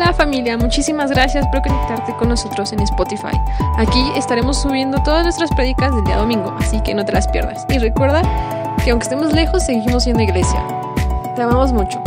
[0.00, 3.36] Hola familia, muchísimas gracias por conectarte con nosotros en Spotify.
[3.78, 7.66] Aquí estaremos subiendo todas nuestras predicas del día domingo, así que no te las pierdas.
[7.68, 8.22] Y recuerda
[8.84, 10.64] que aunque estemos lejos, seguimos siendo iglesia.
[11.34, 12.00] Te amamos mucho.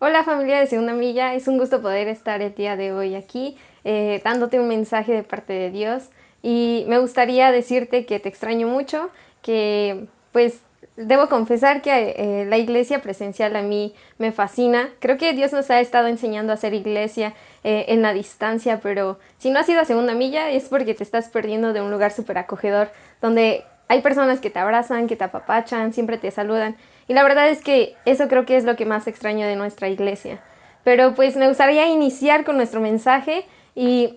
[0.00, 3.56] Hola familia de Segunda Milla, es un gusto poder estar el día de hoy aquí
[3.84, 6.10] eh, dándote un mensaje de parte de Dios
[6.42, 9.08] y me gustaría decirte que te extraño mucho,
[9.40, 10.60] que pues
[11.00, 14.90] debo confesar que eh, la iglesia presencial a mí me fascina.
[14.98, 19.18] Creo que Dios nos ha estado enseñando a hacer iglesia eh, en la distancia, pero
[19.38, 22.12] si no has ido a segunda milla es porque te estás perdiendo de un lugar
[22.12, 26.76] súper acogedor, donde hay personas que te abrazan, que te apapachan, siempre te saludan.
[27.08, 29.88] Y la verdad es que eso creo que es lo que más extraño de nuestra
[29.88, 30.40] iglesia.
[30.84, 34.16] Pero pues me gustaría iniciar con nuestro mensaje y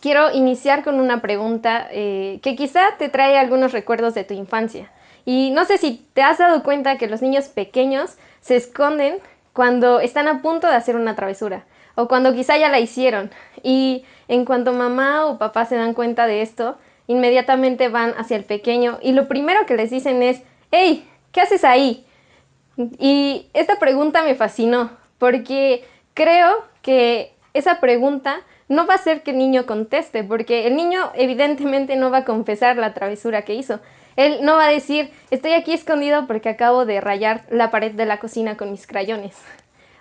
[0.00, 4.90] quiero iniciar con una pregunta eh, que quizá te trae algunos recuerdos de tu infancia.
[5.28, 9.18] Y no sé si te has dado cuenta que los niños pequeños se esconden
[9.52, 13.30] cuando están a punto de hacer una travesura o cuando quizá ya la hicieron.
[13.62, 18.44] Y en cuanto mamá o papá se dan cuenta de esto, inmediatamente van hacia el
[18.44, 22.06] pequeño y lo primero que les dicen es, hey, ¿qué haces ahí?
[22.98, 29.32] Y esta pregunta me fascinó porque creo que esa pregunta no va a hacer que
[29.32, 33.80] el niño conteste, porque el niño evidentemente no va a confesar la travesura que hizo.
[34.18, 38.04] Él no va a decir, estoy aquí escondido porque acabo de rayar la pared de
[38.04, 39.40] la cocina con mis crayones.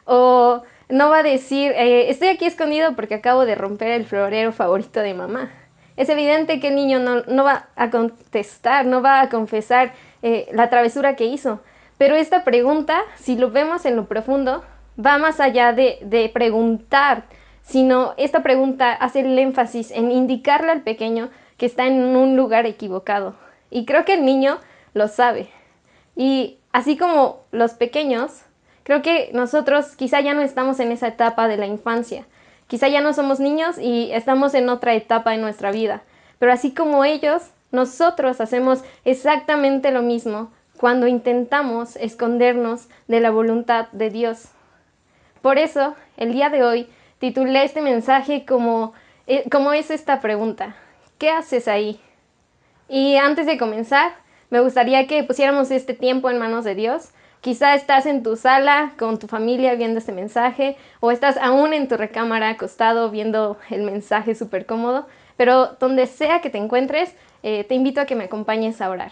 [0.06, 4.52] O no va a decir, eh, estoy aquí escondido porque acabo de romper el florero
[4.52, 5.52] favorito de mamá.
[5.98, 9.94] Es evidente que el niño no, va a contestar, no va a confesar
[10.24, 11.60] eh, la travesura que hizo.
[12.00, 14.64] Pero esta pregunta, si lo vemos en lo profundo,
[15.00, 17.26] va más allá de, de preguntar,
[17.62, 22.66] sino esta pregunta hace el énfasis en indicarle al pequeño que está en un lugar
[22.66, 23.36] equivocado.
[23.70, 24.60] Y creo que el niño
[24.94, 25.50] lo sabe.
[26.16, 28.42] Y así como los pequeños,
[28.84, 32.26] creo que nosotros quizá ya no estamos en esa etapa de la infancia.
[32.68, 36.02] Quizá ya no somos niños y estamos en otra etapa de nuestra vida.
[36.40, 43.88] Pero así como ellos, nosotros hacemos exactamente lo mismo cuando intentamos escondernos de la voluntad
[43.92, 44.50] de Dios.
[45.42, 46.90] Por eso, el día de hoy,
[47.20, 48.94] titulé este mensaje como,
[49.28, 50.76] eh, como es esta pregunta.
[51.18, 52.00] ¿Qué haces ahí?
[52.90, 54.14] Y antes de comenzar,
[54.50, 57.10] me gustaría que pusiéramos este tiempo en manos de Dios.
[57.42, 61.88] Quizá estás en tu sala con tu familia viendo este mensaje o estás aún en
[61.88, 65.06] tu recámara acostado viendo el mensaje súper cómodo,
[65.36, 69.12] pero donde sea que te encuentres, eh, te invito a que me acompañes a orar.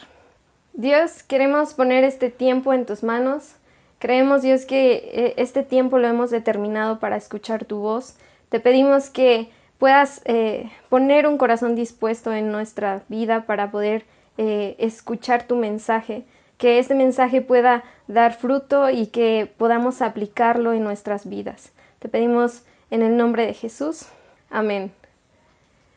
[0.73, 3.55] Dios, queremos poner este tiempo en tus manos.
[3.99, 8.17] Creemos, Dios, que eh, este tiempo lo hemos determinado para escuchar tu voz.
[8.49, 14.05] Te pedimos que puedas eh, poner un corazón dispuesto en nuestra vida para poder
[14.37, 16.23] eh, escuchar tu mensaje,
[16.57, 21.71] que este mensaje pueda dar fruto y que podamos aplicarlo en nuestras vidas.
[21.99, 24.05] Te pedimos en el nombre de Jesús.
[24.49, 24.91] Amén.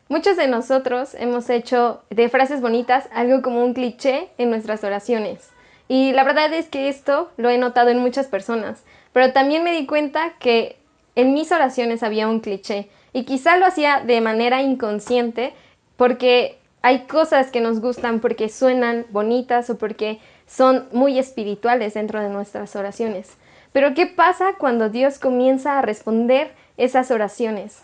[0.09, 5.49] Muchos de nosotros hemos hecho de frases bonitas algo como un cliché en nuestras oraciones.
[5.87, 9.71] Y la verdad es que esto lo he notado en muchas personas, pero también me
[9.71, 10.77] di cuenta que
[11.15, 15.53] en mis oraciones había un cliché y quizá lo hacía de manera inconsciente
[15.97, 22.21] porque hay cosas que nos gustan porque suenan bonitas o porque son muy espirituales dentro
[22.21, 23.37] de nuestras oraciones.
[23.71, 27.83] Pero ¿qué pasa cuando Dios comienza a responder esas oraciones?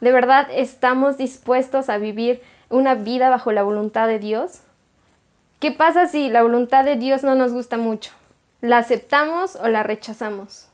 [0.00, 4.60] ¿De verdad estamos dispuestos a vivir una vida bajo la voluntad de Dios?
[5.58, 8.12] ¿Qué pasa si la voluntad de Dios no nos gusta mucho?
[8.60, 10.68] ¿La aceptamos o la rechazamos?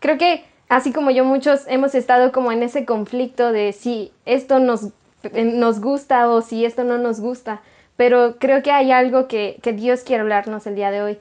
[0.00, 4.58] Creo que así como yo muchos hemos estado como en ese conflicto de si esto
[4.58, 4.88] nos,
[5.32, 7.60] nos gusta o si esto no nos gusta,
[7.96, 11.18] pero creo que hay algo que, Dios quiere hablarnos el día de hoy.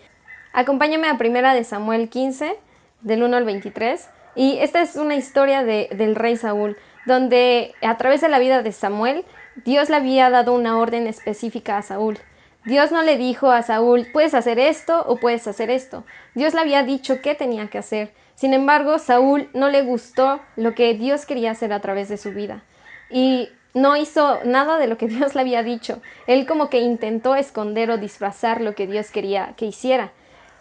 [0.54, 2.56] Acompáñame a primera de Samuel 15,
[3.02, 7.98] del 1 al 23, y esta es una historia de, del rey Saúl donde a
[7.98, 9.24] través de la vida de Samuel,
[9.64, 12.18] Dios le había dado una orden específica a Saúl.
[12.66, 16.04] Dios no le dijo a Saúl, puedes hacer esto o puedes hacer esto.
[16.34, 18.12] Dios le había dicho qué tenía que hacer.
[18.34, 22.32] Sin embargo, Saúl no le gustó lo que Dios quería hacer a través de su
[22.32, 22.64] vida.
[23.10, 26.02] Y no hizo nada de lo que Dios le había dicho.
[26.26, 30.12] Él como que intentó esconder o disfrazar lo que Dios quería que hiciera.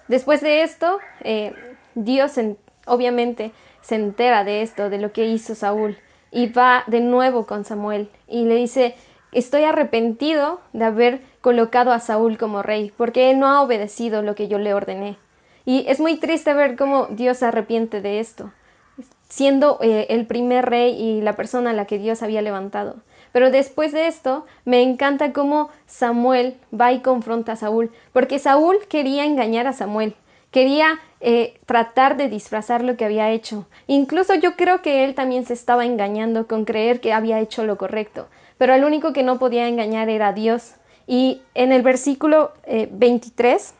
[0.08, 1.54] Después de esto, eh,
[1.94, 2.32] Dios
[2.86, 5.96] obviamente se entera de esto, de lo que hizo Saúl
[6.30, 8.96] y va de nuevo con Samuel y le dice,
[9.32, 14.34] estoy arrepentido de haber colocado a Saúl como rey, porque él no ha obedecido lo
[14.34, 15.18] que yo le ordené.
[15.66, 18.50] Y es muy triste ver cómo Dios se arrepiente de esto,
[19.28, 22.96] siendo eh, el primer rey y la persona a la que Dios había levantado.
[23.30, 28.78] Pero después de esto, me encanta cómo Samuel va y confronta a Saúl, porque Saúl
[28.88, 30.16] quería engañar a Samuel,
[30.50, 33.66] quería eh, tratar de disfrazar lo que había hecho.
[33.86, 37.76] Incluso yo creo que él también se estaba engañando con creer que había hecho lo
[37.76, 40.76] correcto, pero el único que no podía engañar era Dios.
[41.06, 43.74] Y en el versículo 23, eh,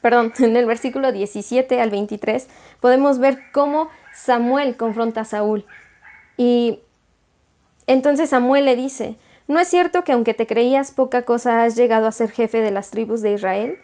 [0.00, 2.48] perdón, en el versículo 17 al 23,
[2.80, 5.66] podemos ver cómo Samuel confronta a Saúl.
[6.36, 6.80] Y
[7.86, 9.16] entonces Samuel le dice,
[9.48, 12.70] ¿no es cierto que aunque te creías poca cosa has llegado a ser jefe de
[12.70, 13.78] las tribus de Israel?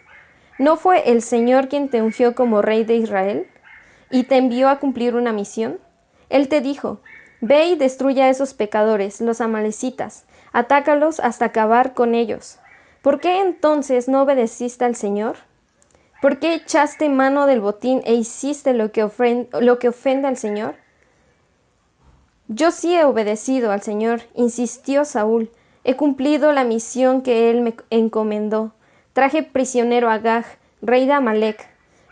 [0.57, 3.47] ¿No fue el Señor quien te ungió como rey de Israel
[4.09, 5.79] y te envió a cumplir una misión?
[6.29, 7.01] Él te dijo,
[7.43, 12.59] Ve y destruye a esos pecadores, los amalecitas, atácalos hasta acabar con ellos.
[13.01, 15.37] ¿Por qué entonces no obedeciste al Señor?
[16.21, 20.75] ¿Por qué echaste mano del botín e hiciste lo que, ofende al Señor?
[22.47, 25.49] Yo sí he obedecido al Señor, insistió Saúl.
[25.83, 28.71] He cumplido la misión que él me encomendó.
[29.13, 30.45] Traje prisionero a Gag,
[30.83, 31.67] rey de Amalek,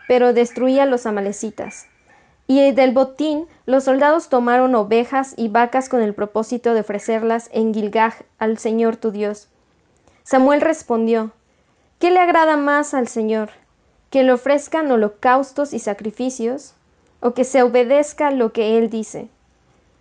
[0.08, 1.86] pero destruí a los amalecitas.
[2.48, 7.72] Y del botín los soldados tomaron ovejas y vacas con el propósito de ofrecerlas en
[7.72, 9.49] Gilgaj al Señor tu Dios.
[10.22, 11.32] Samuel respondió,
[11.98, 13.50] ¿Qué le agrada más al Señor?
[14.10, 16.74] ¿Que le ofrezcan holocaustos y sacrificios?
[17.20, 19.28] ¿O que se obedezca lo que Él dice?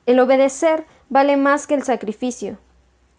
[0.05, 2.57] El obedecer vale más que el sacrificio,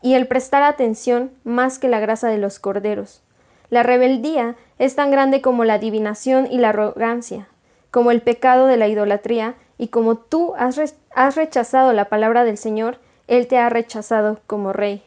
[0.03, 3.23] y el prestar atención más que la grasa de los corderos.
[3.69, 7.49] La rebeldía es tan grande como la adivinación y la arrogancia,
[7.91, 12.99] como el pecado de la idolatría, y como tú has, rechazado la palabra del Señor,
[13.29, 15.03] Él te ha rechazado como rey.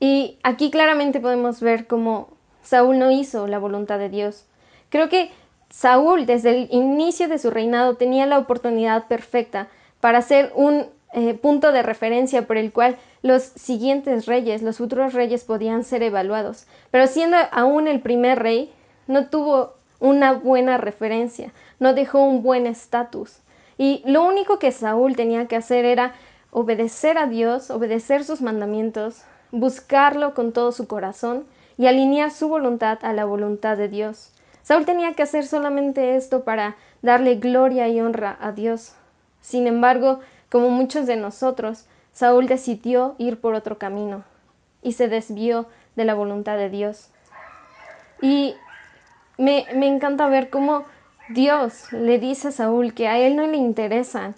[0.00, 2.28] Y aquí claramente podemos ver cómo
[2.62, 4.46] Saúl no hizo la voluntad de Dios.
[4.88, 5.30] Creo que
[5.68, 9.68] Saúl desde el inicio de su reinado tenía la oportunidad perfecta
[10.00, 15.12] para ser un eh, punto de referencia por el cual los siguientes reyes, los futuros
[15.12, 16.66] reyes podían ser evaluados.
[16.90, 18.72] Pero siendo aún el primer rey,
[19.06, 23.38] no tuvo una buena referencia, no dejó un buen estatus.
[23.76, 26.14] Y lo único que Saúl tenía que hacer era
[26.50, 31.44] obedecer a Dios, obedecer sus mandamientos, buscarlo con todo su corazón
[31.76, 34.32] y alinear su voluntad a la voluntad de Dios.
[34.62, 38.94] Saúl tenía que hacer solamente esto para darle gloria y honra a Dios.
[39.40, 40.20] Sin embargo,
[40.50, 44.24] como muchos de nosotros, Saúl decidió ir por otro camino
[44.82, 47.10] y se desvió de la voluntad de Dios.
[48.20, 48.54] Y
[49.38, 50.84] me, encanta ver cómo
[51.30, 54.34] Dios le dice a Saúl que a él no le interesan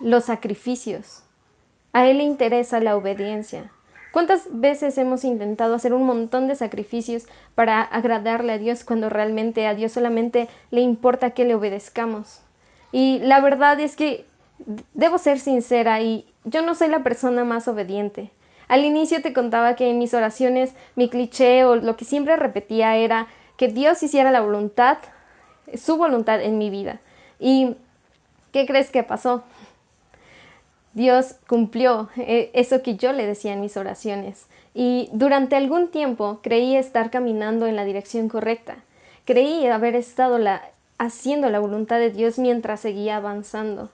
[0.00, 1.24] los sacrificios,
[1.92, 3.70] a él le interesa la obediencia.
[4.14, 7.24] ¿Cuántas veces hemos intentado hacer un montón de sacrificios
[7.56, 12.40] para agradarle a Dios cuando realmente a Dios solamente le importa que le obedezcamos?
[12.92, 14.24] Y la verdad es que
[14.92, 18.30] debo ser sincera y yo no soy la persona más obediente.
[18.68, 22.94] Al inicio te contaba que en mis oraciones mi cliché o lo que siempre repetía
[22.94, 23.26] era
[23.56, 24.98] que Dios hiciera la voluntad,
[25.74, 27.00] su voluntad en mi vida.
[27.40, 27.74] ¿Y
[28.52, 29.42] qué crees que pasó?
[30.94, 34.46] Dios cumplió eh, eso que yo le decía en mis oraciones.
[34.74, 38.76] Y durante algún tiempo creí estar caminando en la dirección correcta.
[39.24, 40.38] Creí haber estado
[40.98, 43.90] haciendo la voluntad de Dios mientras seguía avanzando.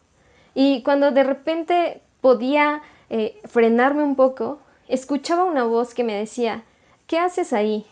[0.55, 6.65] Y cuando de repente podía eh, frenarme un poco, escuchaba una voz que me decía,
[7.07, 7.87] ¿qué haces ahí?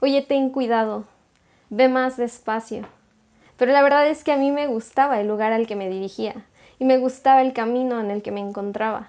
[0.00, 1.04] Oye, ten cuidado,
[1.70, 2.86] ve más despacio.
[3.56, 6.44] Pero la verdad es que a mí me gustaba el lugar al que me dirigía
[6.82, 9.06] y me gustaba el camino en el que me encontraba.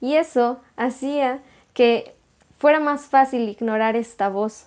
[0.00, 1.40] Y eso hacía
[1.74, 2.14] que
[2.56, 4.66] fuera más fácil ignorar esta voz.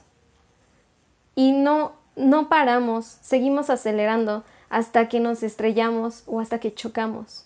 [1.35, 7.45] Y no, no paramos, seguimos acelerando hasta que nos estrellamos o hasta que chocamos.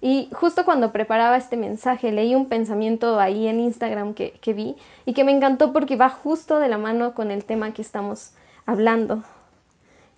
[0.00, 4.76] Y justo cuando preparaba este mensaje leí un pensamiento ahí en Instagram que, que, vi
[5.06, 8.30] y que me encantó porque va justo de la mano con el tema que estamos
[8.64, 9.24] hablando.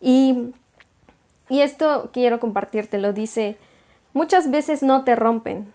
[0.03, 0.53] Y,
[1.49, 3.57] y esto quiero compartirte, dice,
[4.13, 5.73] muchas veces no te rompen,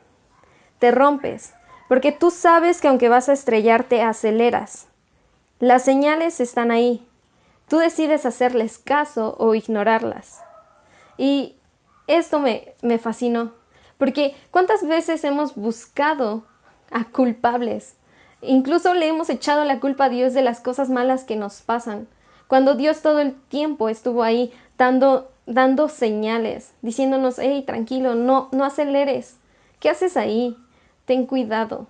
[0.80, 1.54] te rompes,
[1.88, 4.88] porque tú sabes que aunque vas a estrellarte, aceleras.
[5.60, 7.08] Las señales están ahí,
[7.68, 10.42] tú decides hacerles caso o ignorarlas.
[11.18, 11.56] Y
[12.08, 13.54] esto me, me fascinó,
[13.98, 16.44] porque ¿cuántas veces hemos buscado
[16.92, 17.96] a culpables?
[18.42, 22.08] Incluso le hemos echado la culpa a Dios de las cosas malas que nos pasan,
[22.48, 28.66] cuando Dios todo el tiempo estuvo ahí dando, dando señales, diciéndonos, hey, tranquilo, no, no
[28.66, 29.38] aceleres.
[29.80, 30.58] ¿Qué haces ahí?
[31.06, 31.88] Ten cuidado.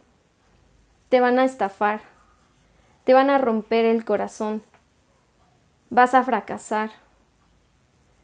[1.10, 2.02] Te van a estafar.
[3.04, 4.64] Te van a romper el corazón.
[5.90, 6.92] Vas a fracasar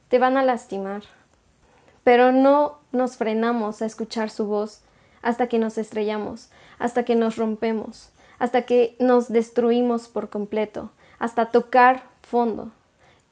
[0.09, 1.03] te van a lastimar.
[2.03, 4.81] Pero no nos frenamos a escuchar su voz
[5.21, 8.09] hasta que nos estrellamos, hasta que nos rompemos,
[8.39, 12.71] hasta que nos destruimos por completo, hasta tocar fondo.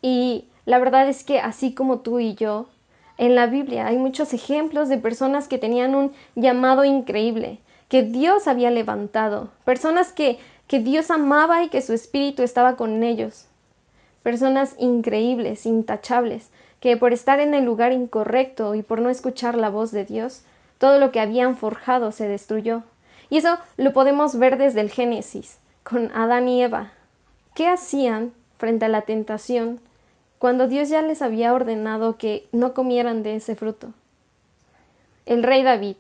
[0.02, 2.68] Y la verdad es que así como tú y yo,
[3.18, 8.50] en la Biblia hay muchos ejemplos de personas que tenían un llamado increíble, que Dios
[8.50, 13.46] había levantado, personas que, que Dios amaba y que su espíritu estaba con ellos,
[14.24, 16.50] personas increíbles, intachables,
[16.82, 20.42] que por estar en el lugar incorrecto y por no escuchar la voz de Dios,
[20.80, 22.84] todo lo que habían forjado se destruyó.
[23.30, 26.92] Y eso lo podemos ver desde el Génesis, con Adán y Eva.
[27.56, 29.80] ¿Qué hacían frente a la tentación
[30.40, 33.94] cuando Dios ya les había ordenado que no comieran de ese fruto?
[35.26, 35.98] El rey David.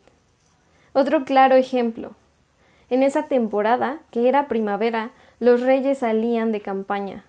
[0.94, 2.15] Otro claro ejemplo.
[2.89, 7.25] En esa temporada, que era primavera, los reyes salían de campaña.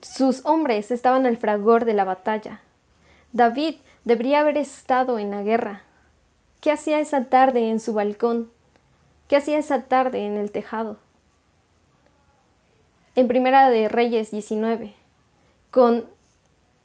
[0.00, 2.60] Sus hombres estaban al fragor de la batalla.
[3.32, 5.82] David debería haber estado en la guerra.
[6.60, 8.50] ¿Qué hacía esa tarde en su balcón?
[9.28, 10.98] ¿Qué hacía esa tarde en el tejado?
[13.14, 14.94] En Primera de Reyes 19,
[15.70, 16.04] con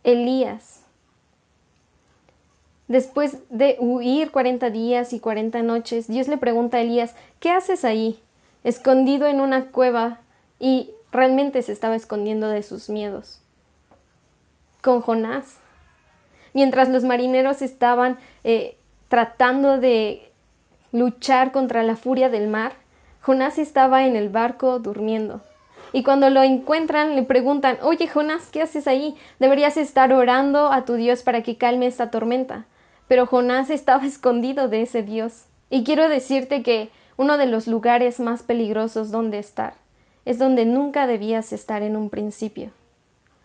[0.03, 0.81] Elías.
[2.87, 7.83] Después de huir 40 días y 40 noches, Dios le pregunta a Elías, ¿qué haces
[7.83, 8.19] ahí?
[8.63, 10.19] Escondido en una cueva
[10.59, 13.41] y realmente se estaba escondiendo de sus miedos.
[14.81, 15.57] Con Jonás.
[16.53, 18.77] Mientras los marineros estaban eh,
[19.09, 20.31] tratando de
[20.91, 22.73] luchar contra la furia del mar,
[23.21, 25.41] Jonás estaba en el barco durmiendo.
[25.95, 29.15] Y cuando lo encuentran le preguntan, oye Jonás, ¿qué haces ahí?
[29.39, 32.65] Deberías estar orando a tu Dios para que calme esta tormenta.
[33.07, 35.45] Pero Jonás estaba escondido de ese Dios.
[35.69, 39.75] Y quiero decirte que uno de los lugares más peligrosos donde estar
[40.25, 42.71] es donde nunca debías estar en un principio.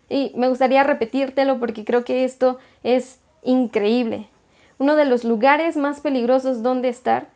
[0.08, 4.26] Y me gustaría repetírtelo porque creo que esto es increíble.
[4.76, 7.28] Uno de los lugares más peligrosos donde estar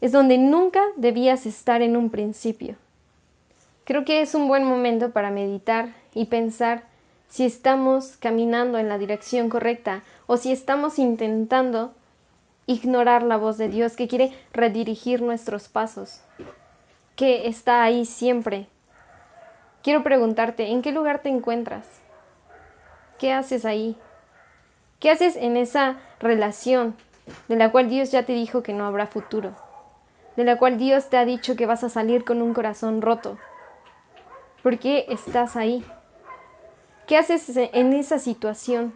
[0.00, 2.76] es donde nunca debías estar en un principio.
[3.84, 6.84] Creo que es un buen momento para meditar y pensar
[7.28, 11.92] si estamos caminando en la dirección correcta o si estamos intentando
[12.66, 16.20] ignorar la voz de Dios que quiere redirigir nuestros pasos,
[17.16, 18.68] que está ahí siempre
[19.82, 21.84] Quiero preguntarte, ¿en qué lugar te encuentras?
[23.18, 23.96] ¿Qué haces ahí?
[25.00, 26.94] ¿Qué haces en esa relación
[27.48, 29.56] de la cual Dios ya te dijo que no habrá futuro?
[30.36, 33.38] De la cual Dios te ha dicho que vas a salir con un corazón roto.
[34.62, 35.84] ¿Por qué estás ahí?
[37.06, 38.94] ¿Qué haces en esa situación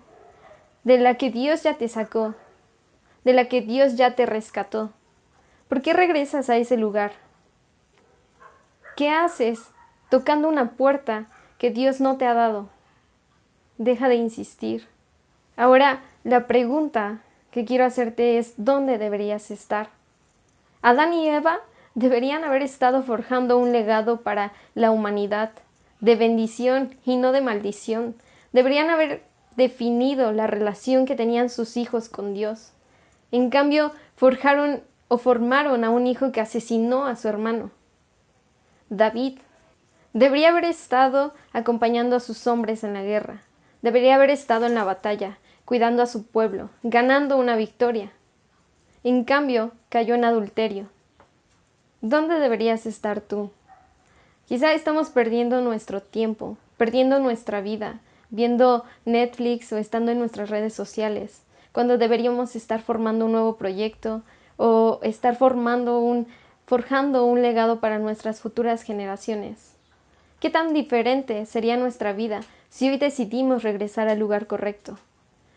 [0.84, 2.34] de la que Dios ya te sacó?
[3.24, 4.92] De la que Dios ya te rescató.
[5.68, 7.12] ¿Por qué regresas a ese lugar?
[8.96, 9.72] ¿Qué haces
[10.08, 11.26] tocando una puerta
[11.58, 12.68] que Dios no te ha dado.
[13.78, 14.88] Deja de insistir.
[15.56, 17.20] Ahora, la pregunta
[17.50, 19.88] que quiero hacerte es, ¿dónde deberías estar?
[20.82, 21.60] Adán y Eva
[21.96, 25.50] deberían haber estado forjando un legado para la humanidad,
[25.98, 28.14] de bendición y no de maldición.
[28.52, 29.24] Deberían haber
[29.56, 32.70] definido la relación que tenían sus hijos con Dios.
[33.32, 37.72] En cambio, forjaron o formaron a un hijo que asesinó a su hermano.
[38.88, 39.38] David
[40.16, 43.42] Debería haber estado acompañando a sus hombres en la guerra.
[43.82, 45.36] Debería haber estado en la batalla,
[45.66, 48.10] cuidando a su pueblo, ganando una victoria.
[49.04, 50.88] En cambio, cayó en adulterio.
[52.02, 53.50] ¿Dónde deberías estar tú?
[54.46, 60.74] Quizá estamos perdiendo nuestro tiempo, perdiendo nuestra vida, viendo Netflix o estando en nuestras redes
[60.74, 61.40] sociales,
[61.72, 64.22] cuando deberíamos estar formando un nuevo proyecto
[64.58, 66.26] o estar formando un
[66.66, 69.74] forjando un legado para nuestras futuras generaciones.
[70.38, 74.98] ¿Qué tan diferente sería nuestra vida si hoy decidimos regresar al lugar correcto?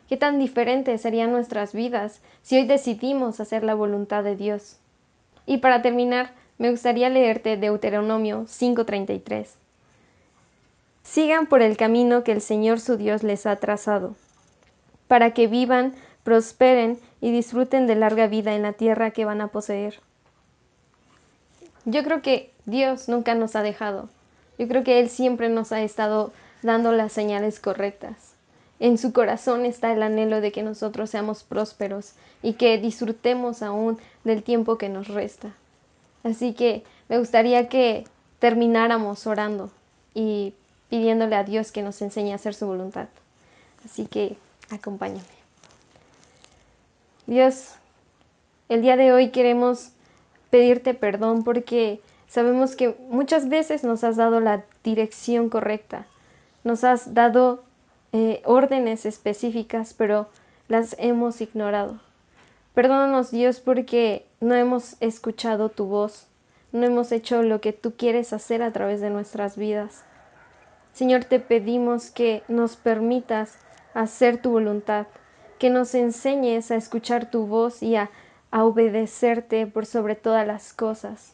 [0.08, 4.78] ¿Qué tan diferente serían nuestras vidas si hoy decidimos hacer la voluntad de Dios?
[5.50, 6.30] Y para terminar,
[6.60, 9.48] me gustaría leerte Deuteronomio 5:33.
[11.02, 14.16] Sigan por el camino que el Señor su Dios les ha trazado,
[15.08, 19.48] para que vivan, prosperen y disfruten de larga vida en la tierra que van a
[19.48, 20.00] poseer.
[21.84, 24.08] Yo creo que Dios nunca nos ha dejado.
[24.60, 28.29] Yo creo que Él siempre nos ha estado dando las señales correctas.
[28.80, 33.98] En su corazón está el anhelo de que nosotros seamos prósperos y que disfrutemos aún
[34.24, 35.54] del tiempo que nos resta.
[36.24, 38.06] Así que me gustaría que
[38.40, 39.70] termináramos orando
[40.14, 40.54] y
[40.90, 43.10] pidiéndole a Dios que nos enseñe a hacer su voluntad.
[43.84, 44.38] Así que
[44.70, 45.24] acompáñame.
[47.28, 47.74] Dios,
[48.70, 49.90] el día de hoy queremos
[50.50, 56.06] pedirte perdón porque Sabemos que muchas veces nos has dado la dirección correcta,
[56.64, 57.64] nos has dado
[58.12, 60.30] eh, órdenes específicas, pero
[60.68, 62.00] las hemos ignorado.
[62.74, 66.28] Perdónanos Dios porque no hemos escuchado tu voz,
[66.72, 70.04] no hemos hecho lo que tú quieres hacer a través de nuestras vidas.
[70.94, 73.58] Señor, te pedimos que nos permitas
[73.94, 75.06] hacer tu voluntad,
[75.60, 78.10] que nos enseñes a escuchar tu voz y a,
[78.50, 81.34] a obedecerte por sobre todas las cosas.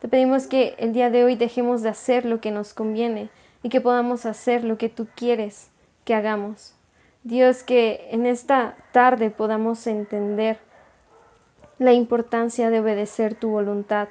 [0.00, 3.28] Te pedimos que el día de hoy dejemos de hacer lo que nos conviene
[3.62, 5.71] y que podamos hacer lo que tú quieres
[6.04, 6.74] que hagamos.
[7.24, 10.58] Dios, que en esta tarde podamos entender
[11.78, 14.08] la importancia de obedecer tu voluntad,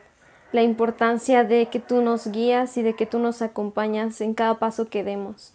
[0.52, 4.60] la importancia de que tú nos guías y de que tú nos acompañas en cada
[4.60, 5.54] paso que demos.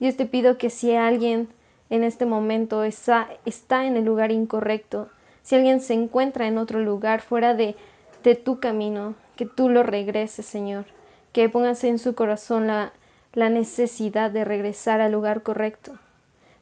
[0.00, 1.48] Dios te pido que si alguien
[1.90, 5.08] en este momento está, en el lugar incorrecto,
[5.42, 7.76] si alguien se encuentra en otro lugar fuera de,
[8.22, 10.86] de tu camino, que tú lo regreses, Señor,
[11.32, 12.92] que pongas en su corazón la,
[13.34, 15.98] la necesidad de regresar al lugar correcto.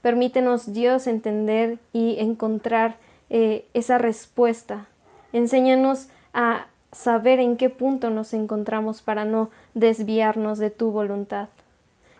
[0.00, 2.96] Permítenos, Dios, entender y encontrar
[3.30, 4.86] eh, esa respuesta.
[5.32, 11.48] Enséñanos a saber en qué punto nos encontramos para no desviarnos de tu voluntad.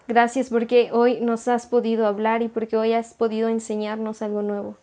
[0.08, 4.76] Gracias porque hoy nos has podido hablar y porque hoy has podido enseñarnos algo nuevo.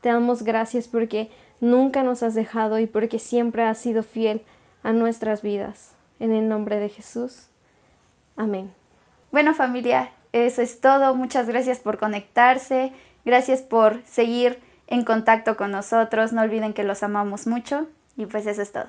[0.00, 4.42] Te damos gracias porque nunca nos has dejado y porque siempre has sido fiel
[4.82, 5.92] a nuestras vidas.
[6.20, 7.46] En el nombre de Jesús.
[8.36, 8.83] Amén.
[9.34, 11.12] Bueno familia, eso es todo.
[11.16, 12.92] Muchas gracias por conectarse.
[13.24, 16.32] Gracias por seguir en contacto con nosotros.
[16.32, 17.88] No olviden que los amamos mucho.
[18.16, 18.86] Y pues eso es todo.